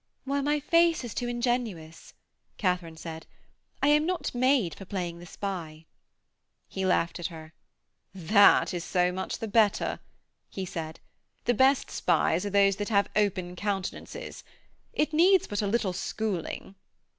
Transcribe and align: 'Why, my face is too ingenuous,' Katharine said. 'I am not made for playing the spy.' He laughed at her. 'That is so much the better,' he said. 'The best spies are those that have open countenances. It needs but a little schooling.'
'Why, 0.25 0.41
my 0.41 0.59
face 0.59 1.03
is 1.03 1.13
too 1.13 1.27
ingenuous,' 1.27 2.15
Katharine 2.57 2.97
said. 2.97 3.27
'I 3.83 3.87
am 3.89 4.05
not 4.07 4.33
made 4.33 4.73
for 4.73 4.83
playing 4.83 5.19
the 5.19 5.27
spy.' 5.27 5.85
He 6.67 6.87
laughed 6.87 7.19
at 7.19 7.27
her. 7.27 7.53
'That 8.15 8.73
is 8.73 8.83
so 8.83 9.11
much 9.11 9.37
the 9.37 9.47
better,' 9.47 9.99
he 10.49 10.65
said. 10.65 10.99
'The 11.45 11.53
best 11.53 11.91
spies 11.91 12.47
are 12.47 12.49
those 12.49 12.77
that 12.77 12.89
have 12.89 13.09
open 13.15 13.55
countenances. 13.55 14.43
It 14.91 15.13
needs 15.13 15.45
but 15.45 15.61
a 15.61 15.67
little 15.67 15.93
schooling.' 15.93 16.73